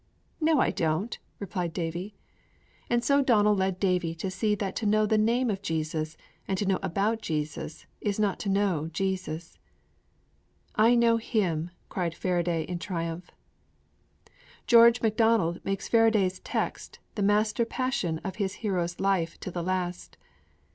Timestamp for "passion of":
17.63-18.37